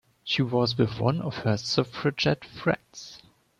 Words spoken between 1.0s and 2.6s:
of her suffragette